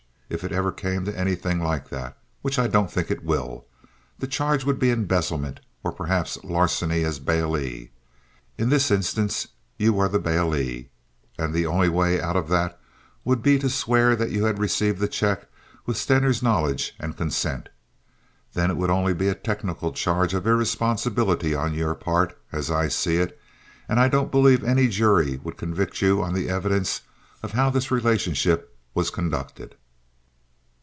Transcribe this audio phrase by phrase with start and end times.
[0.33, 3.65] If it ever came to anything like that, which I don't think it will,
[4.17, 7.89] the charge would be embezzlement or perhaps larceny as bailee.
[8.57, 10.87] In this instance, you were the bailee.
[11.37, 12.79] And the only way out of that
[13.25, 15.49] would be to swear that you had received the check
[15.85, 17.67] with Stener's knowledge and consent.
[18.53, 22.87] Then it would only be a technical charge of irresponsibility on your part, as I
[22.87, 23.37] see it,
[23.89, 27.01] and I don't believe any jury would convict you on the evidence
[27.43, 29.75] of how this relationship was conducted.